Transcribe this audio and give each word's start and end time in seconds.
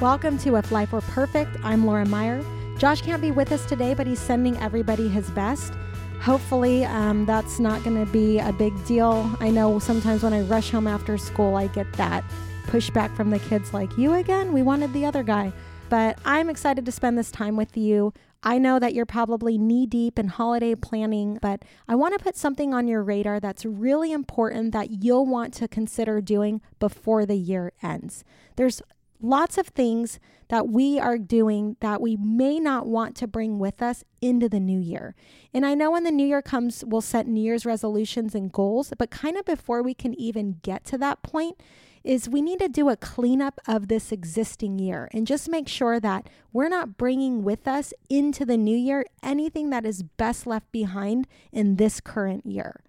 Welcome 0.00 0.38
to 0.38 0.56
If 0.56 0.72
Life 0.72 0.92
Were 0.92 1.02
Perfect. 1.02 1.58
I'm 1.62 1.84
Laura 1.84 2.06
Meier. 2.06 2.42
Josh 2.78 3.02
can't 3.02 3.20
be 3.20 3.32
with 3.32 3.52
us 3.52 3.66
today, 3.66 3.92
but 3.92 4.06
he's 4.06 4.18
sending 4.18 4.56
everybody 4.56 5.08
his 5.08 5.28
best. 5.28 5.74
Hopefully, 6.22 6.86
um, 6.86 7.26
that's 7.26 7.60
not 7.60 7.84
going 7.84 8.02
to 8.02 8.10
be 8.10 8.38
a 8.38 8.50
big 8.50 8.72
deal. 8.86 9.30
I 9.40 9.50
know 9.50 9.78
sometimes 9.78 10.22
when 10.22 10.32
I 10.32 10.40
rush 10.40 10.70
home 10.70 10.86
after 10.86 11.18
school, 11.18 11.54
I 11.54 11.66
get 11.66 11.92
that 11.98 12.24
pushback 12.68 13.14
from 13.14 13.28
the 13.28 13.40
kids 13.40 13.74
like, 13.74 13.98
You 13.98 14.14
again? 14.14 14.54
We 14.54 14.62
wanted 14.62 14.94
the 14.94 15.04
other 15.04 15.22
guy. 15.22 15.52
But 15.90 16.18
I'm 16.24 16.48
excited 16.48 16.86
to 16.86 16.92
spend 16.92 17.18
this 17.18 17.30
time 17.30 17.56
with 17.56 17.76
you. 17.76 18.14
I 18.42 18.56
know 18.56 18.78
that 18.78 18.94
you're 18.94 19.04
probably 19.04 19.58
knee 19.58 19.84
deep 19.84 20.18
in 20.18 20.28
holiday 20.28 20.74
planning, 20.76 21.38
but 21.42 21.62
I 21.86 21.94
want 21.94 22.16
to 22.16 22.24
put 22.24 22.38
something 22.38 22.72
on 22.72 22.88
your 22.88 23.02
radar 23.02 23.38
that's 23.38 23.66
really 23.66 24.12
important 24.12 24.72
that 24.72 25.04
you'll 25.04 25.26
want 25.26 25.52
to 25.54 25.68
consider 25.68 26.22
doing 26.22 26.62
before 26.78 27.26
the 27.26 27.36
year 27.36 27.72
ends. 27.82 28.24
There's 28.56 28.80
lots 29.20 29.58
of 29.58 29.68
things 29.68 30.18
that 30.48 30.68
we 30.68 30.98
are 30.98 31.18
doing 31.18 31.76
that 31.80 32.00
we 32.00 32.16
may 32.16 32.58
not 32.58 32.86
want 32.86 33.14
to 33.16 33.26
bring 33.26 33.58
with 33.58 33.80
us 33.80 34.04
into 34.20 34.48
the 34.48 34.60
new 34.60 34.80
year. 34.80 35.14
And 35.54 35.64
I 35.64 35.74
know 35.74 35.90
when 35.90 36.04
the 36.04 36.10
new 36.10 36.26
year 36.26 36.42
comes, 36.42 36.84
we'll 36.86 37.00
set 37.00 37.26
New 37.26 37.42
Year's 37.42 37.64
resolutions 37.64 38.34
and 38.34 38.50
goals, 38.50 38.92
but 38.98 39.10
kind 39.10 39.36
of 39.36 39.44
before 39.44 39.82
we 39.82 39.94
can 39.94 40.14
even 40.14 40.58
get 40.62 40.84
to 40.86 40.98
that 40.98 41.22
point, 41.22 41.60
is 42.02 42.28
we 42.28 42.40
need 42.40 42.58
to 42.58 42.68
do 42.68 42.88
a 42.88 42.96
cleanup 42.96 43.60
of 43.66 43.88
this 43.88 44.10
existing 44.10 44.78
year 44.78 45.08
and 45.12 45.26
just 45.26 45.48
make 45.48 45.68
sure 45.68 46.00
that 46.00 46.28
we're 46.52 46.68
not 46.68 46.96
bringing 46.96 47.42
with 47.42 47.68
us 47.68 47.92
into 48.08 48.44
the 48.44 48.56
new 48.56 48.76
year 48.76 49.04
anything 49.22 49.70
that 49.70 49.84
is 49.84 50.02
best 50.02 50.46
left 50.46 50.72
behind 50.72 51.26
in 51.52 51.76
this 51.76 52.00
current 52.00 52.46
year. 52.46 52.80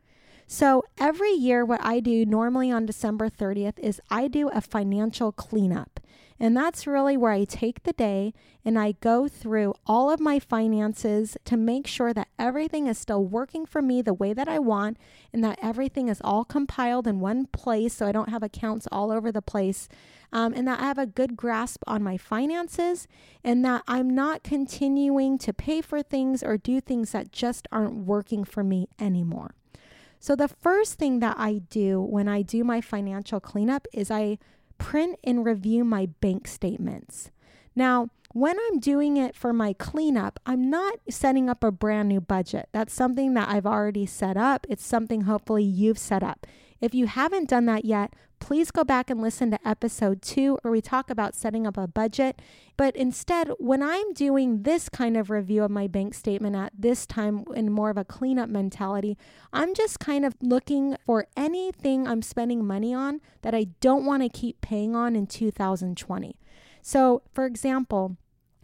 So 0.54 0.84
every 0.98 1.32
year, 1.32 1.64
what 1.64 1.80
I 1.82 2.02
do 2.02 2.26
normally 2.26 2.70
on 2.70 2.86
December 2.86 3.30
30th 3.30 3.80
is 3.80 4.02
I 4.12 4.28
do 4.28 4.50
a 4.50 4.60
financial 4.60 5.32
cleanup. 5.32 6.02
And 6.42 6.58
that's 6.58 6.86
really 6.86 7.16
where 7.16 7.32
I 7.32 7.46
take 7.46 7.84
the 7.84 7.94
day 7.94 8.34
and 8.66 8.78
I 8.78 8.96
go 9.00 9.30
through 9.30 9.76
all 9.88 10.12
of 10.12 10.20
my 10.20 10.40
finances 10.40 11.38
to 11.46 11.56
make 11.56 11.88
sure 11.88 12.14
that 12.14 12.28
everything 12.38 12.88
is 12.88 12.98
still 12.98 13.24
working 13.24 13.66
for 13.66 13.82
me 13.82 14.02
the 14.02 14.14
way 14.14 14.34
that 14.34 14.50
I 14.50 14.60
want 14.60 14.98
and 15.32 15.42
that 15.42 15.58
everything 15.64 16.10
is 16.10 16.20
all 16.22 16.44
compiled 16.44 17.08
in 17.08 17.22
one 17.22 17.46
place 17.46 17.94
so 17.94 18.06
I 18.06 18.12
don't 18.12 18.30
have 18.30 18.44
accounts 18.44 18.90
all 18.92 19.10
over 19.10 19.32
the 19.32 19.42
place. 19.42 19.88
Um, 20.34 20.54
and 20.54 20.68
that 20.68 20.82
I 20.82 20.84
have 20.84 20.98
a 20.98 21.06
good 21.06 21.38
grasp 21.38 21.82
on 21.88 22.04
my 22.04 22.18
finances 22.18 23.08
and 23.42 23.64
that 23.64 23.84
I'm 23.88 24.14
not 24.14 24.44
continuing 24.44 25.38
to 25.38 25.54
pay 25.54 25.80
for 25.80 26.04
things 26.04 26.44
or 26.44 26.58
do 26.58 26.82
things 26.82 27.14
that 27.14 27.32
just 27.32 27.70
aren't 27.72 28.06
working 28.06 28.44
for 28.44 28.66
me 28.66 28.90
anymore. 29.00 29.56
So, 30.22 30.36
the 30.36 30.48
first 30.48 31.00
thing 31.00 31.20
that 31.22 31.36
I 31.40 31.64
do 31.72 32.00
when 32.00 32.28
I 32.28 32.44
do 32.44 32.64
my 32.64 32.80
financial 32.80 33.40
cleanup 33.40 33.88
is 33.92 34.12
I 34.12 34.38
print 34.78 35.18
and 35.24 35.44
review 35.44 35.84
my 35.84 36.10
bank 36.22 36.48
statements. 36.48 37.32
Now, 37.76 38.10
when 38.32 38.56
I'm 38.60 38.80
doing 38.80 39.18
it 39.18 39.36
for 39.36 39.52
my 39.52 39.74
cleanup, 39.74 40.40
I'm 40.46 40.70
not 40.70 41.00
setting 41.10 41.50
up 41.50 41.64
a 41.64 41.72
brand 41.72 42.08
new 42.08 42.22
budget. 42.22 42.70
That's 42.72 42.94
something 42.94 43.34
that 43.34 43.50
I've 43.50 43.66
already 43.66 44.06
set 44.06 44.38
up. 44.38 44.68
It's 44.70 44.86
something 44.86 45.22
hopefully 45.22 45.64
you've 45.64 45.98
set 45.98 46.22
up. 46.22 46.46
If 46.82 46.96
you 46.96 47.06
haven't 47.06 47.48
done 47.48 47.68
that 47.68 47.86
yet, 47.86 48.14
please 48.40 48.72
go 48.72 48.84
back 48.84 49.12
and 49.12 49.22
listen 49.22 49.52
to 49.52 49.68
episode 49.68 50.24
two 50.24 50.58
where 50.62 50.72
we 50.72 50.82
talk 50.82 51.12
about 51.12 51.36
setting 51.36 51.68
up 51.68 51.78
a 51.78 51.88
budget. 51.88 52.42
But 52.76 52.96
instead, 52.96 53.50
when 53.60 53.84
I'm 53.84 54.14
doing 54.14 54.64
this 54.64 54.90
kind 54.90 55.16
of 55.16 55.30
review 55.30 55.64
of 55.64 55.70
my 55.70 55.86
bank 55.86 56.16
statement 56.16 56.56
at 56.56 56.74
this 56.76 57.06
time 57.06 57.46
in 57.56 57.72
more 57.72 57.92
of 57.92 57.98
a 57.98 58.04
cleanup 58.04 58.50
mentality, 58.50 59.16
I'm 59.54 59.76
just 59.76 60.00
kind 60.00 60.26
of 60.26 60.36
looking 60.42 60.98
for 61.06 61.28
anything 61.38 62.08
I'm 62.08 62.24
spending 62.24 62.66
money 62.66 62.96
on 62.96 63.22
that 63.44 63.54
I 63.54 63.68
don't 63.80 64.04
want 64.04 64.24
to 64.24 64.30
keep 64.30 64.60
paying 64.62 64.96
on 64.96 65.16
in 65.16 65.28
2020. 65.28 66.36
So, 66.82 67.22
for 67.32 67.46
example, 67.46 68.18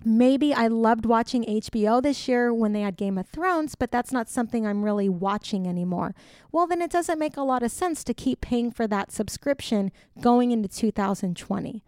Maybe 0.05 0.53
I 0.53 0.67
loved 0.67 1.05
watching 1.05 1.43
HBO 1.43 2.01
this 2.01 2.27
year 2.27 2.53
when 2.53 2.73
they 2.73 2.81
had 2.81 2.97
Game 2.97 3.17
of 3.17 3.27
Thrones, 3.27 3.75
but 3.75 3.91
that's 3.91 4.11
not 4.11 4.29
something 4.29 4.65
I'm 4.65 4.85
really 4.85 5.09
watching 5.09 5.67
anymore. 5.67 6.13
Well, 6.51 6.67
then 6.67 6.81
it 6.81 6.91
doesn't 6.91 7.19
make 7.19 7.35
a 7.35 7.41
lot 7.41 7.63
of 7.63 7.71
sense 7.71 8.03
to 8.05 8.13
keep 8.13 8.39
paying 8.39 8.71
for 8.71 8.87
that 8.87 9.11
subscription 9.11 9.91
going 10.21 10.51
into 10.51 10.69
2020. 10.69 11.83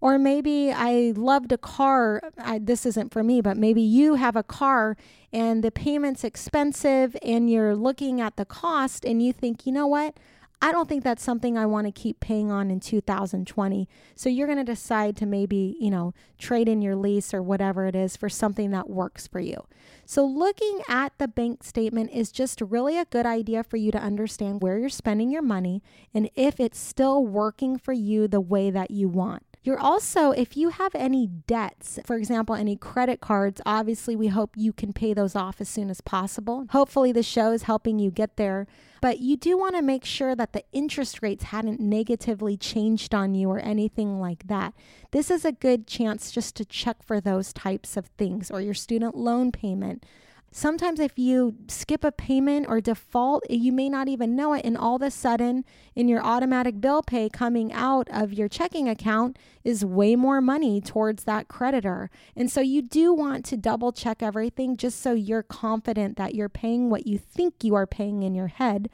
Or 0.00 0.18
maybe 0.18 0.70
I 0.70 1.14
loved 1.16 1.50
a 1.52 1.56
car. 1.56 2.20
I, 2.36 2.58
this 2.58 2.84
isn't 2.84 3.10
for 3.10 3.24
me, 3.24 3.40
but 3.40 3.56
maybe 3.56 3.80
you 3.80 4.16
have 4.16 4.36
a 4.36 4.42
car 4.42 4.98
and 5.32 5.64
the 5.64 5.70
payment's 5.70 6.24
expensive 6.24 7.16
and 7.22 7.50
you're 7.50 7.74
looking 7.74 8.20
at 8.20 8.36
the 8.36 8.44
cost 8.44 9.06
and 9.06 9.22
you 9.22 9.32
think, 9.32 9.64
you 9.64 9.72
know 9.72 9.86
what? 9.86 10.18
I 10.62 10.72
don't 10.72 10.88
think 10.88 11.04
that's 11.04 11.22
something 11.22 11.58
I 11.58 11.66
want 11.66 11.86
to 11.86 11.92
keep 11.92 12.20
paying 12.20 12.50
on 12.50 12.70
in 12.70 12.80
2020. 12.80 13.88
So 14.14 14.28
you're 14.28 14.46
going 14.46 14.58
to 14.58 14.64
decide 14.64 15.16
to 15.18 15.26
maybe, 15.26 15.76
you 15.78 15.90
know, 15.90 16.14
trade 16.38 16.68
in 16.68 16.80
your 16.80 16.96
lease 16.96 17.34
or 17.34 17.42
whatever 17.42 17.86
it 17.86 17.94
is 17.94 18.16
for 18.16 18.28
something 18.28 18.70
that 18.70 18.88
works 18.88 19.26
for 19.26 19.40
you. 19.40 19.66
So 20.06 20.24
looking 20.24 20.80
at 20.88 21.12
the 21.18 21.28
bank 21.28 21.64
statement 21.64 22.10
is 22.12 22.32
just 22.32 22.60
really 22.60 22.98
a 22.98 23.04
good 23.04 23.26
idea 23.26 23.62
for 23.62 23.76
you 23.76 23.90
to 23.92 23.98
understand 23.98 24.62
where 24.62 24.78
you're 24.78 24.88
spending 24.88 25.30
your 25.30 25.42
money 25.42 25.82
and 26.14 26.30
if 26.34 26.58
it's 26.58 26.78
still 26.78 27.24
working 27.26 27.76
for 27.78 27.92
you 27.92 28.26
the 28.26 28.40
way 28.40 28.70
that 28.70 28.90
you 28.90 29.08
want. 29.08 29.44
You're 29.64 29.80
also, 29.80 30.30
if 30.30 30.58
you 30.58 30.68
have 30.68 30.94
any 30.94 31.26
debts, 31.26 31.98
for 32.04 32.16
example, 32.16 32.54
any 32.54 32.76
credit 32.76 33.22
cards, 33.22 33.62
obviously 33.64 34.14
we 34.14 34.28
hope 34.28 34.50
you 34.56 34.74
can 34.74 34.92
pay 34.92 35.14
those 35.14 35.34
off 35.34 35.58
as 35.58 35.70
soon 35.70 35.88
as 35.88 36.02
possible. 36.02 36.66
Hopefully, 36.70 37.12
the 37.12 37.22
show 37.22 37.50
is 37.50 37.62
helping 37.62 37.98
you 37.98 38.10
get 38.10 38.36
there. 38.36 38.66
But 39.00 39.20
you 39.20 39.38
do 39.38 39.56
want 39.56 39.74
to 39.76 39.82
make 39.82 40.04
sure 40.04 40.34
that 40.34 40.52
the 40.52 40.64
interest 40.72 41.22
rates 41.22 41.44
hadn't 41.44 41.80
negatively 41.80 42.58
changed 42.58 43.14
on 43.14 43.34
you 43.34 43.50
or 43.50 43.58
anything 43.58 44.20
like 44.20 44.46
that. 44.48 44.74
This 45.12 45.30
is 45.30 45.46
a 45.46 45.52
good 45.52 45.86
chance 45.86 46.30
just 46.30 46.56
to 46.56 46.64
check 46.64 47.02
for 47.02 47.18
those 47.20 47.52
types 47.52 47.96
of 47.96 48.06
things 48.18 48.50
or 48.50 48.60
your 48.60 48.74
student 48.74 49.16
loan 49.16 49.50
payment 49.50 50.04
Sometimes, 50.56 51.00
if 51.00 51.18
you 51.18 51.56
skip 51.66 52.04
a 52.04 52.12
payment 52.12 52.66
or 52.68 52.80
default, 52.80 53.44
you 53.50 53.72
may 53.72 53.88
not 53.88 54.06
even 54.06 54.36
know 54.36 54.52
it. 54.52 54.64
And 54.64 54.78
all 54.78 54.94
of 54.94 55.02
a 55.02 55.10
sudden, 55.10 55.64
in 55.96 56.06
your 56.06 56.22
automatic 56.22 56.80
bill 56.80 57.02
pay 57.02 57.28
coming 57.28 57.72
out 57.72 58.06
of 58.12 58.32
your 58.32 58.48
checking 58.48 58.88
account 58.88 59.36
is 59.64 59.84
way 59.84 60.14
more 60.14 60.40
money 60.40 60.80
towards 60.80 61.24
that 61.24 61.48
creditor. 61.48 62.08
And 62.36 62.48
so, 62.48 62.60
you 62.60 62.82
do 62.82 63.12
want 63.12 63.44
to 63.46 63.56
double 63.56 63.90
check 63.90 64.22
everything 64.22 64.76
just 64.76 65.00
so 65.00 65.12
you're 65.12 65.42
confident 65.42 66.16
that 66.18 66.36
you're 66.36 66.48
paying 66.48 66.88
what 66.88 67.04
you 67.04 67.18
think 67.18 67.64
you 67.64 67.74
are 67.74 67.84
paying 67.84 68.22
in 68.22 68.36
your 68.36 68.46
head 68.46 68.88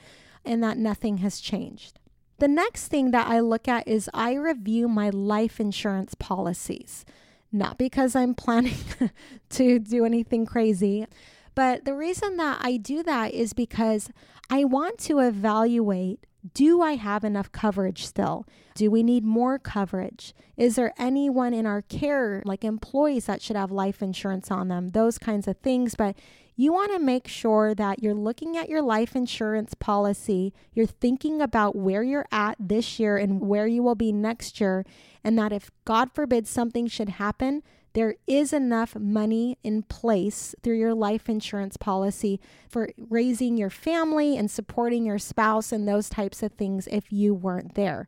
and 0.46 0.64
that 0.64 0.78
nothing 0.78 1.18
has 1.18 1.40
changed. 1.40 1.98
The 2.38 2.48
next 2.48 2.86
thing 2.86 3.10
that 3.10 3.28
I 3.28 3.40
look 3.40 3.68
at 3.68 3.86
is 3.86 4.08
I 4.14 4.32
review 4.32 4.88
my 4.88 5.10
life 5.10 5.60
insurance 5.60 6.14
policies. 6.14 7.04
Not 7.52 7.76
because 7.76 8.16
I'm 8.16 8.34
planning 8.34 8.78
to 9.50 9.78
do 9.78 10.06
anything 10.06 10.46
crazy 10.46 11.06
but 11.54 11.84
the 11.84 11.94
reason 11.94 12.36
that 12.36 12.58
I 12.62 12.76
do 12.76 13.02
that 13.02 13.32
is 13.32 13.52
because 13.52 14.10
I 14.48 14.64
want 14.64 14.98
to 15.00 15.18
evaluate 15.18 16.26
do 16.54 16.80
I 16.80 16.94
have 16.94 17.22
enough 17.22 17.52
coverage 17.52 18.06
still? 18.06 18.46
Do 18.74 18.90
we 18.90 19.02
need 19.02 19.24
more 19.24 19.58
coverage? 19.58 20.34
Is 20.56 20.76
there 20.76 20.94
anyone 20.98 21.52
in 21.52 21.66
our 21.66 21.82
care, 21.82 22.42
like 22.46 22.64
employees, 22.64 23.26
that 23.26 23.42
should 23.42 23.56
have 23.56 23.70
life 23.70 24.02
insurance 24.02 24.50
on 24.50 24.68
them? 24.68 24.88
Those 24.88 25.18
kinds 25.18 25.46
of 25.46 25.58
things. 25.58 25.94
But 25.94 26.16
you 26.56 26.72
want 26.72 26.92
to 26.92 26.98
make 26.98 27.28
sure 27.28 27.74
that 27.74 28.02
you're 28.02 28.14
looking 28.14 28.56
at 28.56 28.68
your 28.68 28.82
life 28.82 29.16
insurance 29.16 29.74
policy, 29.74 30.52
you're 30.72 30.86
thinking 30.86 31.40
about 31.40 31.76
where 31.76 32.02
you're 32.02 32.26
at 32.32 32.56
this 32.58 32.98
year 32.98 33.16
and 33.16 33.40
where 33.40 33.66
you 33.66 33.82
will 33.82 33.94
be 33.94 34.12
next 34.12 34.60
year, 34.60 34.84
and 35.24 35.38
that 35.38 35.52
if 35.52 35.70
God 35.84 36.10
forbid 36.14 36.46
something 36.46 36.86
should 36.86 37.10
happen, 37.10 37.62
there 37.92 38.14
is 38.26 38.52
enough 38.52 38.94
money 38.94 39.58
in 39.62 39.82
place 39.82 40.54
through 40.62 40.78
your 40.78 40.94
life 40.94 41.28
insurance 41.28 41.76
policy 41.76 42.40
for 42.68 42.90
raising 42.96 43.56
your 43.56 43.70
family 43.70 44.36
and 44.36 44.50
supporting 44.50 45.04
your 45.04 45.18
spouse 45.18 45.72
and 45.72 45.88
those 45.88 46.08
types 46.08 46.42
of 46.42 46.52
things 46.52 46.86
if 46.88 47.12
you 47.12 47.34
weren't 47.34 47.74
there. 47.74 48.06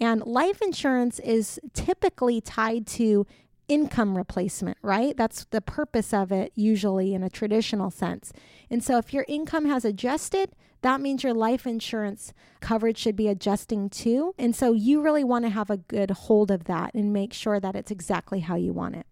And 0.00 0.24
life 0.24 0.60
insurance 0.60 1.18
is 1.20 1.60
typically 1.72 2.40
tied 2.40 2.86
to 2.88 3.26
income 3.68 4.16
replacement, 4.16 4.78
right? 4.82 5.16
That's 5.16 5.44
the 5.46 5.60
purpose 5.60 6.12
of 6.12 6.30
it, 6.30 6.52
usually 6.54 7.14
in 7.14 7.22
a 7.22 7.30
traditional 7.30 7.90
sense. 7.90 8.32
And 8.70 8.82
so, 8.82 8.98
if 8.98 9.12
your 9.12 9.24
income 9.28 9.66
has 9.66 9.84
adjusted, 9.84 10.50
that 10.82 11.00
means 11.00 11.22
your 11.22 11.32
life 11.32 11.66
insurance 11.66 12.32
coverage 12.60 12.98
should 12.98 13.16
be 13.16 13.28
adjusting 13.28 13.88
too. 13.88 14.34
And 14.38 14.54
so, 14.54 14.72
you 14.72 15.00
really 15.00 15.24
want 15.24 15.44
to 15.44 15.50
have 15.50 15.70
a 15.70 15.78
good 15.78 16.10
hold 16.10 16.50
of 16.50 16.64
that 16.64 16.92
and 16.94 17.12
make 17.12 17.32
sure 17.32 17.58
that 17.60 17.76
it's 17.76 17.90
exactly 17.90 18.40
how 18.40 18.56
you 18.56 18.72
want 18.72 18.96
it. 18.96 19.06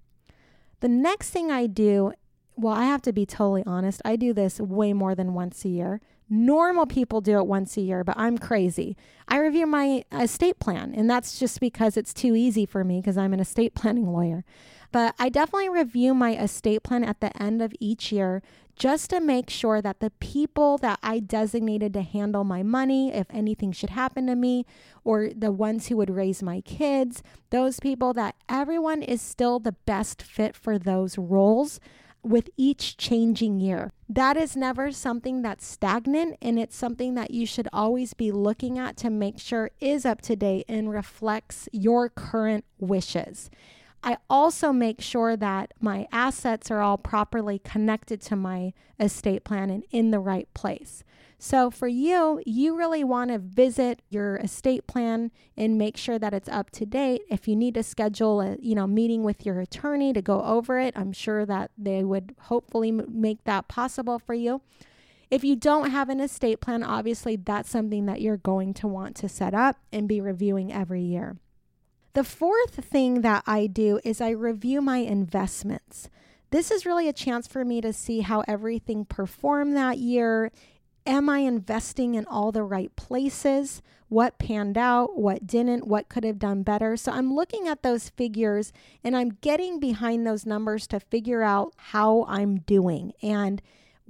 The 0.82 0.88
next 0.88 1.30
thing 1.30 1.52
I 1.52 1.68
do, 1.68 2.12
well, 2.56 2.74
I 2.74 2.86
have 2.86 3.02
to 3.02 3.12
be 3.12 3.24
totally 3.24 3.62
honest, 3.64 4.02
I 4.04 4.16
do 4.16 4.32
this 4.32 4.58
way 4.58 4.92
more 4.92 5.14
than 5.14 5.32
once 5.32 5.64
a 5.64 5.68
year. 5.68 6.00
Normal 6.28 6.86
people 6.86 7.20
do 7.20 7.38
it 7.38 7.46
once 7.46 7.76
a 7.76 7.82
year, 7.82 8.02
but 8.02 8.16
I'm 8.18 8.36
crazy. 8.36 8.96
I 9.28 9.38
review 9.38 9.64
my 9.64 10.04
estate 10.10 10.58
plan, 10.58 10.92
and 10.96 11.08
that's 11.08 11.38
just 11.38 11.60
because 11.60 11.96
it's 11.96 12.12
too 12.12 12.34
easy 12.34 12.66
for 12.66 12.82
me 12.82 13.00
because 13.00 13.16
I'm 13.16 13.32
an 13.32 13.38
estate 13.38 13.74
planning 13.76 14.12
lawyer. 14.12 14.44
But 14.90 15.14
I 15.20 15.28
definitely 15.28 15.68
review 15.68 16.14
my 16.14 16.34
estate 16.36 16.82
plan 16.82 17.04
at 17.04 17.20
the 17.20 17.40
end 17.40 17.62
of 17.62 17.72
each 17.78 18.10
year 18.10 18.42
just 18.76 19.10
to 19.10 19.20
make 19.20 19.50
sure 19.50 19.80
that 19.80 20.00
the 20.00 20.10
people 20.10 20.78
that 20.78 20.98
I 21.02 21.18
designated 21.18 21.92
to 21.94 22.02
handle 22.02 22.44
my 22.44 22.62
money, 22.62 23.12
if 23.12 23.26
anything 23.30 23.72
should 23.72 23.90
happen 23.90 24.26
to 24.26 24.34
me, 24.34 24.66
or 25.04 25.30
the 25.34 25.52
ones 25.52 25.88
who 25.88 25.96
would 25.98 26.10
raise 26.10 26.42
my 26.42 26.60
kids, 26.62 27.22
those 27.50 27.80
people 27.80 28.12
that 28.14 28.34
everyone 28.48 29.02
is 29.02 29.20
still 29.20 29.58
the 29.58 29.76
best 29.86 30.22
fit 30.22 30.56
for 30.56 30.78
those 30.78 31.18
roles 31.18 31.80
with 32.22 32.48
each 32.56 32.96
changing 32.96 33.60
year. 33.60 33.92
That 34.08 34.36
is 34.36 34.56
never 34.56 34.92
something 34.92 35.42
that's 35.42 35.66
stagnant, 35.66 36.36
and 36.40 36.58
it's 36.58 36.76
something 36.76 37.14
that 37.14 37.32
you 37.32 37.46
should 37.46 37.68
always 37.72 38.14
be 38.14 38.30
looking 38.30 38.78
at 38.78 38.96
to 38.98 39.10
make 39.10 39.38
sure 39.38 39.70
is 39.80 40.06
up 40.06 40.20
to 40.22 40.36
date 40.36 40.64
and 40.68 40.90
reflects 40.90 41.68
your 41.72 42.08
current 42.08 42.64
wishes. 42.78 43.50
I 44.04 44.16
also 44.28 44.72
make 44.72 45.00
sure 45.00 45.36
that 45.36 45.74
my 45.80 46.08
assets 46.10 46.70
are 46.70 46.80
all 46.80 46.98
properly 46.98 47.60
connected 47.60 48.20
to 48.22 48.36
my 48.36 48.72
estate 48.98 49.44
plan 49.44 49.70
and 49.70 49.84
in 49.90 50.10
the 50.10 50.18
right 50.18 50.52
place. 50.54 51.04
So 51.38 51.70
for 51.70 51.88
you, 51.88 52.40
you 52.46 52.76
really 52.76 53.02
want 53.02 53.30
to 53.30 53.38
visit 53.38 54.00
your 54.10 54.36
estate 54.36 54.86
plan 54.86 55.32
and 55.56 55.76
make 55.76 55.96
sure 55.96 56.18
that 56.18 56.32
it's 56.32 56.48
up 56.48 56.70
to 56.70 56.86
date. 56.86 57.22
If 57.28 57.48
you 57.48 57.56
need 57.56 57.74
to 57.74 57.82
schedule 57.82 58.40
a, 58.40 58.56
you 58.60 58.76
know, 58.76 58.86
meeting 58.86 59.24
with 59.24 59.44
your 59.44 59.60
attorney 59.60 60.12
to 60.12 60.22
go 60.22 60.42
over 60.44 60.78
it, 60.78 60.96
I'm 60.96 61.12
sure 61.12 61.44
that 61.46 61.72
they 61.76 62.04
would 62.04 62.36
hopefully 62.42 62.92
make 62.92 63.42
that 63.44 63.66
possible 63.66 64.20
for 64.20 64.34
you. 64.34 64.62
If 65.32 65.42
you 65.42 65.56
don't 65.56 65.90
have 65.90 66.08
an 66.10 66.20
estate 66.20 66.60
plan, 66.60 66.84
obviously 66.84 67.36
that's 67.36 67.70
something 67.70 68.06
that 68.06 68.20
you're 68.20 68.36
going 68.36 68.74
to 68.74 68.86
want 68.86 69.16
to 69.16 69.28
set 69.28 69.54
up 69.54 69.78
and 69.92 70.06
be 70.06 70.20
reviewing 70.20 70.72
every 70.72 71.02
year. 71.02 71.38
The 72.14 72.24
fourth 72.24 72.84
thing 72.84 73.22
that 73.22 73.42
I 73.46 73.66
do 73.66 74.00
is 74.04 74.20
I 74.20 74.30
review 74.30 74.82
my 74.82 74.98
investments. 74.98 76.10
This 76.50 76.70
is 76.70 76.84
really 76.84 77.08
a 77.08 77.12
chance 77.14 77.46
for 77.46 77.64
me 77.64 77.80
to 77.80 77.92
see 77.92 78.20
how 78.20 78.44
everything 78.46 79.06
performed 79.06 79.76
that 79.76 79.98
year 79.98 80.50
Am 81.04 81.28
I 81.28 81.38
investing 81.38 82.14
in 82.14 82.26
all 82.26 82.52
the 82.52 82.62
right 82.62 82.94
places? 82.94 83.82
What 84.08 84.38
panned 84.38 84.78
out? 84.78 85.18
What 85.18 85.46
didn't? 85.46 85.86
What 85.86 86.08
could 86.08 86.22
have 86.22 86.38
done 86.38 86.62
better? 86.62 86.96
So 86.96 87.10
I'm 87.10 87.34
looking 87.34 87.66
at 87.66 87.82
those 87.82 88.08
figures 88.10 88.72
and 89.02 89.16
I'm 89.16 89.30
getting 89.40 89.80
behind 89.80 90.24
those 90.24 90.46
numbers 90.46 90.86
to 90.88 91.00
figure 91.00 91.42
out 91.42 91.74
how 91.76 92.24
I'm 92.28 92.60
doing 92.60 93.14
and 93.20 93.60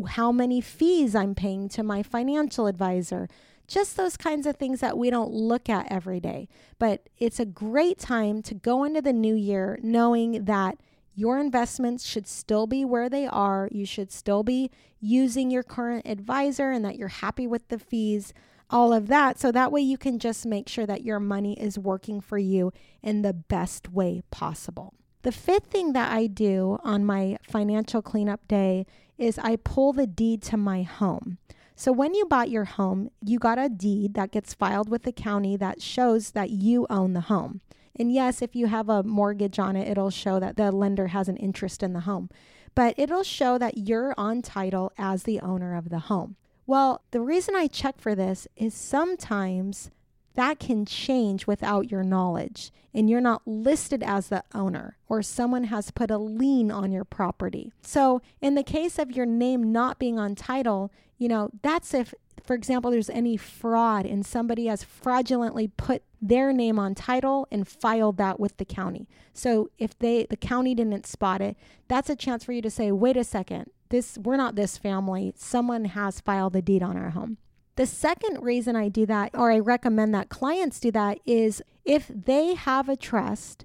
how 0.06 0.32
many 0.32 0.60
fees 0.60 1.14
I'm 1.14 1.34
paying 1.34 1.70
to 1.70 1.82
my 1.82 2.02
financial 2.02 2.66
advisor. 2.66 3.26
Just 3.72 3.96
those 3.96 4.18
kinds 4.18 4.46
of 4.46 4.56
things 4.56 4.80
that 4.80 4.98
we 4.98 5.08
don't 5.08 5.32
look 5.32 5.70
at 5.70 5.90
every 5.90 6.20
day. 6.20 6.46
But 6.78 7.08
it's 7.16 7.40
a 7.40 7.46
great 7.46 7.98
time 7.98 8.42
to 8.42 8.52
go 8.52 8.84
into 8.84 9.00
the 9.00 9.14
new 9.14 9.34
year 9.34 9.78
knowing 9.82 10.44
that 10.44 10.76
your 11.14 11.38
investments 11.38 12.04
should 12.04 12.28
still 12.28 12.66
be 12.66 12.84
where 12.84 13.08
they 13.08 13.26
are. 13.26 13.70
You 13.72 13.86
should 13.86 14.12
still 14.12 14.42
be 14.42 14.70
using 15.00 15.50
your 15.50 15.62
current 15.62 16.06
advisor 16.06 16.70
and 16.70 16.84
that 16.84 16.98
you're 16.98 17.08
happy 17.08 17.46
with 17.46 17.68
the 17.68 17.78
fees, 17.78 18.34
all 18.68 18.92
of 18.92 19.06
that. 19.06 19.40
So 19.40 19.50
that 19.50 19.72
way 19.72 19.80
you 19.80 19.96
can 19.96 20.18
just 20.18 20.44
make 20.44 20.68
sure 20.68 20.84
that 20.84 21.02
your 21.02 21.18
money 21.18 21.58
is 21.58 21.78
working 21.78 22.20
for 22.20 22.36
you 22.36 22.74
in 23.02 23.22
the 23.22 23.32
best 23.32 23.90
way 23.90 24.20
possible. 24.30 24.92
The 25.22 25.32
fifth 25.32 25.68
thing 25.70 25.94
that 25.94 26.12
I 26.12 26.26
do 26.26 26.78
on 26.84 27.06
my 27.06 27.38
financial 27.48 28.02
cleanup 28.02 28.46
day 28.48 28.84
is 29.16 29.38
I 29.38 29.56
pull 29.56 29.94
the 29.94 30.06
deed 30.06 30.42
to 30.42 30.58
my 30.58 30.82
home. 30.82 31.38
So 31.82 31.90
when 31.90 32.14
you 32.14 32.26
bought 32.26 32.48
your 32.48 32.64
home, 32.64 33.10
you 33.20 33.40
got 33.40 33.58
a 33.58 33.68
deed 33.68 34.14
that 34.14 34.30
gets 34.30 34.54
filed 34.54 34.88
with 34.88 35.02
the 35.02 35.10
county 35.10 35.56
that 35.56 35.82
shows 35.82 36.30
that 36.30 36.50
you 36.50 36.86
own 36.88 37.12
the 37.12 37.22
home. 37.22 37.60
And 37.96 38.12
yes, 38.12 38.40
if 38.40 38.54
you 38.54 38.68
have 38.68 38.88
a 38.88 39.02
mortgage 39.02 39.58
on 39.58 39.74
it, 39.74 39.88
it'll 39.88 40.08
show 40.08 40.38
that 40.38 40.56
the 40.56 40.70
lender 40.70 41.08
has 41.08 41.28
an 41.28 41.36
interest 41.38 41.82
in 41.82 41.92
the 41.92 42.02
home, 42.02 42.30
but 42.76 42.94
it'll 42.96 43.24
show 43.24 43.58
that 43.58 43.78
you're 43.78 44.14
on 44.16 44.42
title 44.42 44.92
as 44.96 45.24
the 45.24 45.40
owner 45.40 45.76
of 45.76 45.88
the 45.88 45.98
home. 45.98 46.36
Well, 46.68 47.02
the 47.10 47.20
reason 47.20 47.56
I 47.56 47.66
check 47.66 47.98
for 47.98 48.14
this 48.14 48.46
is 48.54 48.74
sometimes 48.74 49.90
that 50.34 50.58
can 50.58 50.86
change 50.86 51.46
without 51.46 51.90
your 51.90 52.02
knowledge 52.02 52.72
and 52.94 53.08
you're 53.08 53.20
not 53.20 53.46
listed 53.46 54.02
as 54.02 54.28
the 54.28 54.44
owner 54.54 54.96
or 55.08 55.22
someone 55.22 55.64
has 55.64 55.90
put 55.90 56.10
a 56.10 56.18
lien 56.18 56.70
on 56.70 56.92
your 56.92 57.04
property. 57.04 57.72
So, 57.82 58.20
in 58.40 58.54
the 58.54 58.62
case 58.62 58.98
of 58.98 59.12
your 59.12 59.26
name 59.26 59.72
not 59.72 59.98
being 59.98 60.18
on 60.18 60.34
title, 60.34 60.90
you 61.18 61.28
know, 61.28 61.50
that's 61.62 61.94
if 61.94 62.14
for 62.42 62.54
example, 62.54 62.90
there's 62.90 63.10
any 63.10 63.36
fraud 63.36 64.04
and 64.04 64.26
somebody 64.26 64.66
has 64.66 64.82
fraudulently 64.82 65.68
put 65.68 66.02
their 66.20 66.52
name 66.52 66.78
on 66.78 66.94
title 66.94 67.46
and 67.50 67.66
filed 67.66 68.16
that 68.16 68.40
with 68.40 68.56
the 68.56 68.64
county. 68.64 69.08
So 69.32 69.70
if 69.78 69.98
they 69.98 70.26
the 70.28 70.36
county 70.36 70.74
didn't 70.74 71.06
spot 71.06 71.40
it, 71.40 71.56
that's 71.88 72.10
a 72.10 72.16
chance 72.16 72.44
for 72.44 72.52
you 72.52 72.62
to 72.62 72.70
say, 72.70 72.90
"Wait 72.92 73.16
a 73.16 73.24
second. 73.24 73.70
This 73.88 74.18
we're 74.18 74.36
not 74.36 74.54
this 74.54 74.76
family. 74.76 75.32
Someone 75.36 75.86
has 75.86 76.20
filed 76.20 76.56
a 76.56 76.62
deed 76.62 76.82
on 76.82 76.96
our 76.96 77.10
home." 77.10 77.38
The 77.76 77.86
second 77.86 78.42
reason 78.42 78.76
I 78.76 78.88
do 78.88 79.06
that 79.06 79.30
or 79.34 79.50
I 79.50 79.58
recommend 79.58 80.14
that 80.14 80.28
clients 80.28 80.78
do 80.78 80.90
that 80.90 81.18
is 81.24 81.62
if 81.84 82.08
they 82.08 82.54
have 82.54 82.88
a 82.88 82.96
trust 82.96 83.64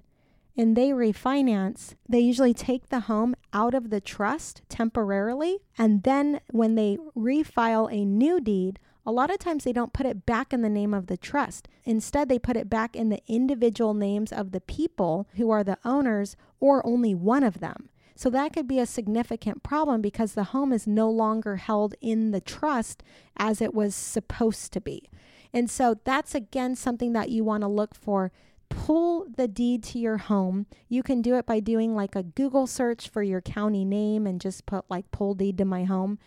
and 0.56 0.76
they 0.76 0.88
refinance, 0.88 1.94
they 2.08 2.18
usually 2.18 2.54
take 2.54 2.88
the 2.88 3.00
home 3.00 3.36
out 3.52 3.74
of 3.74 3.90
the 3.90 4.00
trust 4.00 4.62
temporarily. 4.68 5.58
And 5.76 6.02
then 6.02 6.40
when 6.50 6.74
they 6.74 6.98
refile 7.16 7.92
a 7.92 8.04
new 8.04 8.40
deed, 8.40 8.80
a 9.06 9.12
lot 9.12 9.30
of 9.30 9.38
times 9.38 9.64
they 9.64 9.72
don't 9.72 9.92
put 9.92 10.04
it 10.04 10.26
back 10.26 10.52
in 10.52 10.62
the 10.62 10.68
name 10.68 10.92
of 10.92 11.06
the 11.06 11.16
trust. 11.16 11.68
Instead, 11.84 12.28
they 12.28 12.38
put 12.38 12.56
it 12.56 12.68
back 12.68 12.96
in 12.96 13.08
the 13.08 13.22
individual 13.26 13.94
names 13.94 14.32
of 14.32 14.52
the 14.52 14.60
people 14.60 15.28
who 15.36 15.48
are 15.50 15.64
the 15.64 15.78
owners 15.84 16.36
or 16.60 16.84
only 16.84 17.14
one 17.14 17.42
of 17.42 17.60
them. 17.60 17.88
So 18.18 18.30
that 18.30 18.52
could 18.52 18.66
be 18.66 18.80
a 18.80 18.84
significant 18.84 19.62
problem 19.62 20.02
because 20.02 20.34
the 20.34 20.42
home 20.42 20.72
is 20.72 20.88
no 20.88 21.08
longer 21.08 21.54
held 21.54 21.94
in 22.00 22.32
the 22.32 22.40
trust 22.40 23.04
as 23.36 23.62
it 23.62 23.72
was 23.72 23.94
supposed 23.94 24.72
to 24.72 24.80
be. 24.80 25.08
And 25.52 25.70
so 25.70 26.00
that's 26.02 26.34
again 26.34 26.74
something 26.74 27.12
that 27.12 27.30
you 27.30 27.44
want 27.44 27.62
to 27.62 27.68
look 27.68 27.94
for 27.94 28.32
pull 28.70 29.28
the 29.36 29.46
deed 29.46 29.84
to 29.84 30.00
your 30.00 30.16
home. 30.16 30.66
You 30.88 31.04
can 31.04 31.22
do 31.22 31.36
it 31.36 31.46
by 31.46 31.60
doing 31.60 31.94
like 31.94 32.16
a 32.16 32.24
Google 32.24 32.66
search 32.66 33.08
for 33.08 33.22
your 33.22 33.40
county 33.40 33.84
name 33.84 34.26
and 34.26 34.40
just 34.40 34.66
put 34.66 34.90
like 34.90 35.08
pull 35.12 35.34
deed 35.34 35.56
to 35.58 35.64
my 35.64 35.84
home. 35.84 36.18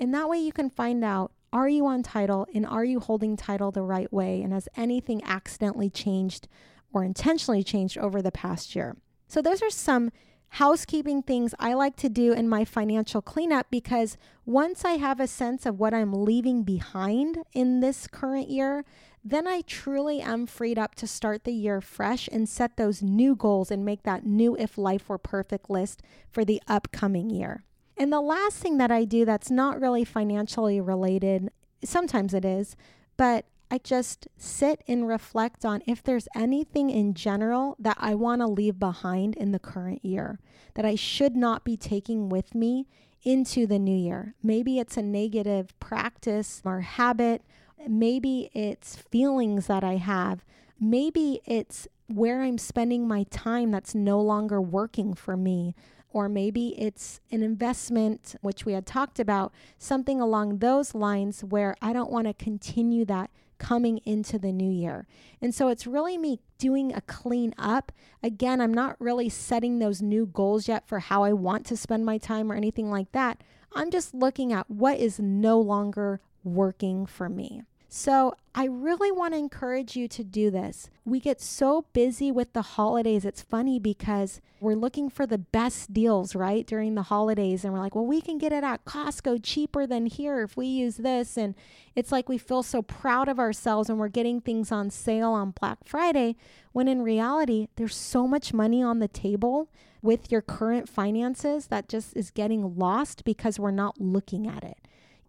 And 0.00 0.14
that 0.14 0.28
way 0.28 0.38
you 0.38 0.52
can 0.52 0.70
find 0.70 1.02
out 1.02 1.32
are 1.52 1.68
you 1.68 1.86
on 1.86 2.04
title 2.04 2.46
and 2.54 2.64
are 2.64 2.84
you 2.84 3.00
holding 3.00 3.36
title 3.36 3.72
the 3.72 3.82
right 3.82 4.12
way? 4.12 4.42
And 4.42 4.52
has 4.52 4.68
anything 4.76 5.20
accidentally 5.24 5.90
changed 5.90 6.46
or 6.92 7.02
intentionally 7.02 7.64
changed 7.64 7.98
over 7.98 8.22
the 8.22 8.30
past 8.30 8.76
year? 8.76 8.96
So, 9.26 9.42
those 9.42 9.60
are 9.60 9.70
some 9.70 10.12
housekeeping 10.56 11.22
things 11.22 11.54
I 11.58 11.72
like 11.72 11.96
to 11.96 12.10
do 12.10 12.34
in 12.34 12.46
my 12.46 12.66
financial 12.66 13.22
cleanup 13.22 13.68
because 13.70 14.18
once 14.44 14.84
I 14.84 14.92
have 14.92 15.18
a 15.18 15.26
sense 15.26 15.64
of 15.64 15.78
what 15.78 15.94
I'm 15.94 16.12
leaving 16.12 16.62
behind 16.62 17.38
in 17.54 17.80
this 17.80 18.06
current 18.06 18.50
year, 18.50 18.84
then 19.24 19.46
I 19.46 19.62
truly 19.62 20.20
am 20.20 20.46
freed 20.46 20.78
up 20.78 20.94
to 20.96 21.06
start 21.06 21.44
the 21.44 21.54
year 21.54 21.80
fresh 21.80 22.28
and 22.30 22.46
set 22.46 22.76
those 22.76 23.02
new 23.02 23.34
goals 23.34 23.70
and 23.70 23.82
make 23.82 24.02
that 24.02 24.26
new 24.26 24.54
if 24.56 24.76
life 24.76 25.08
were 25.08 25.16
perfect 25.16 25.70
list 25.70 26.02
for 26.30 26.44
the 26.44 26.60
upcoming 26.68 27.30
year. 27.30 27.64
And 27.96 28.12
the 28.12 28.20
last 28.20 28.58
thing 28.58 28.76
that 28.76 28.90
I 28.90 29.06
do 29.06 29.24
that's 29.24 29.50
not 29.50 29.80
really 29.80 30.04
financially 30.04 30.82
related, 30.82 31.50
sometimes 31.82 32.34
it 32.34 32.44
is, 32.44 32.76
but 33.16 33.46
I 33.72 33.78
just 33.78 34.28
sit 34.36 34.84
and 34.86 35.08
reflect 35.08 35.64
on 35.64 35.82
if 35.86 36.02
there's 36.02 36.28
anything 36.34 36.90
in 36.90 37.14
general 37.14 37.74
that 37.78 37.96
I 37.98 38.14
want 38.14 38.40
to 38.42 38.46
leave 38.46 38.78
behind 38.78 39.34
in 39.34 39.52
the 39.52 39.58
current 39.58 40.04
year 40.04 40.38
that 40.74 40.84
I 40.84 40.94
should 40.94 41.34
not 41.34 41.64
be 41.64 41.76
taking 41.76 42.28
with 42.28 42.54
me 42.54 42.86
into 43.22 43.66
the 43.66 43.78
new 43.78 43.96
year. 43.96 44.34
Maybe 44.42 44.78
it's 44.78 44.96
a 44.96 45.02
negative 45.02 45.78
practice 45.80 46.60
or 46.64 46.80
habit 46.82 47.42
Maybe 47.88 48.50
it's 48.54 48.96
feelings 48.96 49.66
that 49.66 49.82
I 49.82 49.96
have. 49.96 50.44
Maybe 50.78 51.40
it's 51.44 51.88
where 52.06 52.42
I'm 52.42 52.58
spending 52.58 53.08
my 53.08 53.24
time 53.24 53.70
that's 53.70 53.94
no 53.94 54.20
longer 54.20 54.60
working 54.60 55.14
for 55.14 55.36
me. 55.36 55.74
Or 56.10 56.28
maybe 56.28 56.78
it's 56.78 57.20
an 57.30 57.42
investment, 57.42 58.36
which 58.42 58.66
we 58.66 58.74
had 58.74 58.86
talked 58.86 59.18
about, 59.18 59.52
something 59.78 60.20
along 60.20 60.58
those 60.58 60.94
lines 60.94 61.42
where 61.42 61.74
I 61.80 61.92
don't 61.92 62.10
want 62.10 62.26
to 62.26 62.34
continue 62.34 63.04
that 63.06 63.30
coming 63.62 63.98
into 64.04 64.40
the 64.40 64.50
new 64.50 64.70
year. 64.70 65.06
And 65.40 65.54
so 65.54 65.68
it's 65.68 65.86
really 65.86 66.18
me 66.18 66.40
doing 66.58 66.92
a 66.92 67.00
clean 67.02 67.54
up. 67.56 67.92
Again, 68.20 68.60
I'm 68.60 68.74
not 68.74 69.00
really 69.00 69.28
setting 69.28 69.78
those 69.78 70.02
new 70.02 70.26
goals 70.26 70.66
yet 70.66 70.88
for 70.88 70.98
how 70.98 71.22
I 71.22 71.32
want 71.32 71.64
to 71.66 71.76
spend 71.76 72.04
my 72.04 72.18
time 72.18 72.50
or 72.50 72.56
anything 72.56 72.90
like 72.90 73.12
that. 73.12 73.40
I'm 73.72 73.92
just 73.92 74.14
looking 74.14 74.52
at 74.52 74.68
what 74.68 74.98
is 74.98 75.20
no 75.20 75.60
longer 75.60 76.20
working 76.42 77.06
for 77.06 77.28
me. 77.28 77.62
So 77.94 78.32
I 78.54 78.64
really 78.64 79.12
want 79.12 79.34
to 79.34 79.38
encourage 79.38 79.96
you 79.96 80.08
to 80.08 80.24
do 80.24 80.50
this. 80.50 80.88
We 81.04 81.20
get 81.20 81.42
so 81.42 81.84
busy 81.92 82.32
with 82.32 82.54
the 82.54 82.62
holidays. 82.62 83.26
It's 83.26 83.42
funny 83.42 83.78
because 83.78 84.40
we're 84.60 84.76
looking 84.76 85.10
for 85.10 85.26
the 85.26 85.36
best 85.36 85.92
deals, 85.92 86.34
right, 86.34 86.66
during 86.66 86.94
the 86.94 87.02
holidays. 87.02 87.64
And 87.64 87.74
we're 87.74 87.80
like, 87.80 87.94
well, 87.94 88.06
we 88.06 88.22
can 88.22 88.38
get 88.38 88.50
it 88.50 88.64
at 88.64 88.86
Costco 88.86 89.40
cheaper 89.42 89.86
than 89.86 90.06
here 90.06 90.40
if 90.40 90.56
we 90.56 90.68
use 90.68 90.96
this. 90.96 91.36
And 91.36 91.54
it's 91.94 92.10
like 92.10 92.30
we 92.30 92.38
feel 92.38 92.62
so 92.62 92.80
proud 92.80 93.28
of 93.28 93.38
ourselves 93.38 93.90
and 93.90 93.98
we're 93.98 94.08
getting 94.08 94.40
things 94.40 94.72
on 94.72 94.88
sale 94.88 95.32
on 95.32 95.50
Black 95.50 95.80
Friday, 95.84 96.36
when 96.72 96.88
in 96.88 97.02
reality, 97.02 97.68
there's 97.76 97.94
so 97.94 98.26
much 98.26 98.54
money 98.54 98.82
on 98.82 99.00
the 99.00 99.08
table 99.08 99.68
with 100.00 100.32
your 100.32 100.40
current 100.40 100.88
finances 100.88 101.66
that 101.66 101.90
just 101.90 102.16
is 102.16 102.30
getting 102.30 102.78
lost 102.78 103.22
because 103.26 103.60
we're 103.60 103.70
not 103.70 104.00
looking 104.00 104.48
at 104.48 104.64
it. 104.64 104.78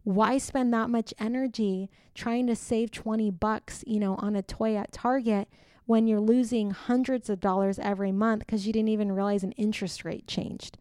Why 0.04 0.38
spend 0.38 0.74
that 0.74 0.90
much 0.90 1.14
energy 1.20 1.90
trying 2.14 2.48
to 2.48 2.56
save 2.56 2.92
20 2.92 3.32
bucks, 3.32 3.84
you 3.88 4.00
know, 4.00 4.16
on 4.16 4.36
a 4.36 4.42
toy 4.42 4.76
at 4.76 4.92
Target 4.92 5.48
when 5.86 6.08
you're 6.08 6.20
losing 6.20 6.72
hundreds 6.72 7.30
of 7.30 7.40
dollars 7.40 7.80
every 7.80 8.12
month 8.12 8.46
because 8.46 8.68
you 8.68 8.74
didn't 8.74 8.90
even 8.90 9.12
realize 9.12 9.44
an 9.44 9.54
interest 9.54 10.04
rate 10.04 10.28
changed? 10.28 10.78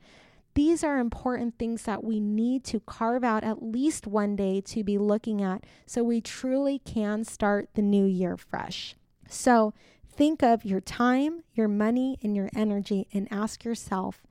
These 0.54 0.84
are 0.84 0.98
important 0.98 1.58
things 1.58 1.84
that 1.84 2.04
we 2.04 2.20
need 2.20 2.62
to 2.64 2.80
carve 2.80 3.24
out 3.24 3.42
at 3.42 3.62
least 3.62 4.06
one 4.06 4.36
day 4.36 4.60
to 4.62 4.84
be 4.84 4.98
looking 4.98 5.42
at 5.42 5.64
so 5.86 6.02
we 6.02 6.20
truly 6.20 6.78
can 6.78 7.24
start 7.24 7.70
the 7.74 7.82
new 7.82 8.04
year 8.04 8.36
fresh. 8.36 8.94
So 9.28 9.72
think 10.06 10.42
of 10.42 10.64
your 10.64 10.80
time, 10.80 11.42
your 11.54 11.68
money, 11.68 12.18
and 12.22 12.36
your 12.36 12.50
energy 12.54 13.08
and 13.14 13.28
ask 13.30 13.64
yourself 13.64 14.22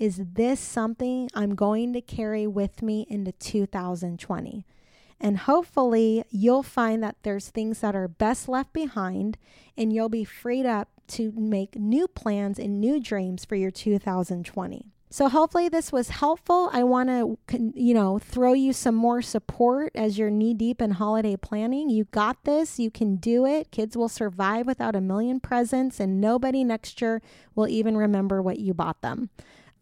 is 0.00 0.22
this 0.32 0.58
something 0.58 1.28
I'm 1.34 1.54
going 1.54 1.92
to 1.92 2.00
carry 2.00 2.46
with 2.46 2.82
me 2.82 3.06
into 3.10 3.32
2020? 3.32 4.64
And 5.20 5.36
hopefully, 5.36 6.24
you'll 6.30 6.62
find 6.62 7.02
that 7.02 7.16
there's 7.22 7.50
things 7.50 7.80
that 7.80 7.94
are 7.94 8.08
best 8.08 8.48
left 8.48 8.72
behind, 8.72 9.36
and 9.76 9.92
you'll 9.92 10.08
be 10.08 10.24
freed 10.24 10.64
up 10.64 10.88
to 11.08 11.32
make 11.32 11.76
new 11.76 12.08
plans 12.08 12.58
and 12.58 12.80
new 12.80 12.98
dreams 12.98 13.44
for 13.44 13.56
your 13.56 13.70
2020. 13.70 14.86
So 15.12 15.28
hopefully 15.28 15.68
this 15.68 15.90
was 15.90 16.08
helpful. 16.10 16.70
I 16.72 16.84
want 16.84 17.08
to 17.08 17.36
you 17.74 17.94
know, 17.94 18.20
throw 18.20 18.52
you 18.52 18.72
some 18.72 18.94
more 18.94 19.20
support 19.20 19.90
as 19.96 20.16
you're 20.16 20.30
knee 20.30 20.54
deep 20.54 20.80
in 20.80 20.92
holiday 20.92 21.36
planning. 21.36 21.90
You 21.90 22.04
got 22.04 22.44
this. 22.44 22.78
You 22.78 22.92
can 22.92 23.16
do 23.16 23.44
it. 23.44 23.72
Kids 23.72 23.96
will 23.96 24.08
survive 24.08 24.66
without 24.66 24.94
a 24.94 25.00
million 25.00 25.40
presents 25.40 25.98
and 25.98 26.20
nobody 26.20 26.62
next 26.62 27.02
year 27.02 27.20
will 27.56 27.66
even 27.66 27.96
remember 27.96 28.40
what 28.40 28.60
you 28.60 28.72
bought 28.72 29.02
them. 29.02 29.30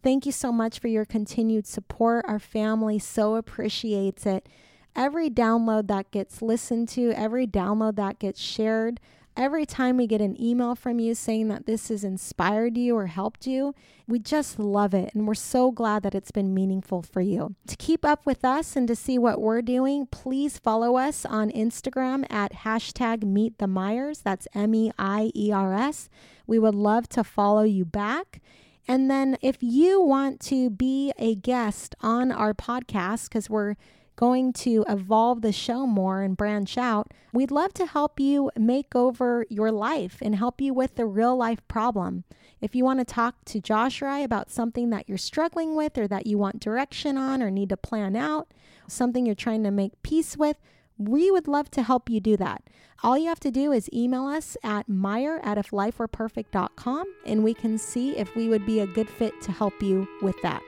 Thank 0.01 0.25
you 0.25 0.31
so 0.31 0.51
much 0.51 0.79
for 0.79 0.87
your 0.87 1.05
continued 1.05 1.67
support. 1.67 2.25
Our 2.27 2.39
family 2.39 2.99
so 2.99 3.35
appreciates 3.35 4.25
it. 4.25 4.47
Every 4.95 5.29
download 5.29 5.87
that 5.87 6.11
gets 6.11 6.41
listened 6.41 6.89
to, 6.89 7.11
every 7.11 7.45
download 7.45 7.95
that 7.95 8.19
gets 8.19 8.41
shared, 8.41 8.99
Every 9.39 9.65
time 9.65 9.95
we 9.95 10.05
get 10.05 10.19
an 10.19 10.35
email 10.41 10.75
from 10.75 10.99
you 10.99 11.15
saying 11.15 11.47
that 11.47 11.65
this 11.65 11.87
has 11.87 12.03
inspired 12.03 12.77
you 12.77 12.97
or 12.97 13.07
helped 13.07 13.47
you, 13.47 13.73
we 14.05 14.19
just 14.19 14.59
love 14.59 14.93
it. 14.93 15.15
And 15.15 15.25
we're 15.25 15.33
so 15.33 15.71
glad 15.71 16.03
that 16.03 16.13
it's 16.13 16.31
been 16.31 16.53
meaningful 16.53 17.01
for 17.03 17.21
you. 17.21 17.55
To 17.67 17.77
keep 17.77 18.03
up 18.03 18.25
with 18.25 18.43
us 18.43 18.75
and 18.75 18.85
to 18.89 18.97
see 18.97 19.17
what 19.17 19.39
we're 19.39 19.61
doing, 19.61 20.07
please 20.07 20.57
follow 20.57 20.97
us 20.97 21.25
on 21.25 21.51
Instagram 21.51 22.25
at 22.29 22.51
hashtag 22.51 23.23
meet 23.23 23.59
the 23.59 23.67
Meiers. 23.67 24.21
That's 24.21 24.45
M 24.53 24.75
E 24.75 24.91
I 24.99 25.31
E 25.33 25.53
R 25.53 25.73
S. 25.73 26.09
We 26.45 26.59
would 26.59 26.75
love 26.75 27.07
to 27.09 27.23
follow 27.23 27.63
you 27.63 27.85
back. 27.85 28.41
And 28.89 29.09
then 29.09 29.37
if 29.39 29.57
you 29.61 30.01
want 30.01 30.39
to 30.47 30.71
be 30.71 31.13
a 31.19 31.35
guest 31.35 31.93
on 32.01 32.31
our 32.31 32.55
podcast, 32.55 33.29
because 33.29 33.47
we're 33.47 33.75
going 34.15 34.51
to 34.51 34.83
evolve 34.89 35.43
the 35.43 35.51
show 35.51 35.85
more 35.85 36.23
and 36.23 36.35
branch 36.35 36.75
out, 36.75 37.13
we'd 37.31 37.51
love 37.51 37.71
to 37.75 37.85
help 37.85 38.19
you 38.19 38.49
make 38.57 38.95
over 38.95 39.45
your 39.47 39.71
life 39.71 40.17
and 40.23 40.35
help 40.35 40.59
you 40.59 40.73
with 40.73 40.95
the 40.95 41.05
real 41.05 41.37
life 41.37 41.65
problem. 41.67 42.23
If 42.61 42.73
you 42.73 42.83
want 42.83 42.97
to 42.97 43.05
talk 43.05 43.45
to 43.45 43.61
Josh 43.61 44.01
or 44.01 44.07
I 44.07 44.19
about 44.19 44.49
something 44.49 44.89
that 44.89 45.07
you're 45.07 45.19
struggling 45.19 45.75
with 45.75 45.95
or 45.95 46.07
that 46.07 46.25
you 46.25 46.39
want 46.39 46.59
direction 46.59 47.15
on 47.15 47.43
or 47.43 47.51
need 47.51 47.69
to 47.69 47.77
plan 47.77 48.15
out, 48.15 48.47
something 48.87 49.23
you're 49.23 49.35
trying 49.35 49.63
to 49.65 49.71
make 49.71 50.01
peace 50.01 50.35
with, 50.35 50.57
we 50.99 51.31
would 51.31 51.47
love 51.47 51.71
to 51.71 51.81
help 51.81 52.09
you 52.09 52.19
do 52.19 52.37
that. 52.37 52.61
All 53.01 53.17
you 53.17 53.29
have 53.29 53.39
to 53.39 53.51
do 53.51 53.71
is 53.71 53.89
email 53.93 54.27
us 54.27 54.57
at 54.61 54.89
meier 54.89 55.39
at 55.43 55.57
iflifewereperfect.com 55.57 57.05
and 57.25 57.43
we 57.43 57.53
can 57.53 57.77
see 57.77 58.17
if 58.17 58.35
we 58.35 58.49
would 58.49 58.65
be 58.65 58.81
a 58.81 58.87
good 58.87 59.09
fit 59.09 59.33
to 59.43 59.51
help 59.53 59.81
you 59.81 60.07
with 60.21 60.35
that. 60.43 60.61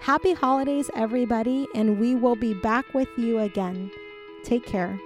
Happy 0.00 0.32
holidays, 0.32 0.90
everybody, 0.96 1.66
and 1.74 2.00
we 2.00 2.14
will 2.14 2.36
be 2.36 2.54
back 2.54 2.94
with 2.94 3.08
you 3.18 3.38
again. 3.38 3.90
Take 4.44 4.64
care. 4.64 4.98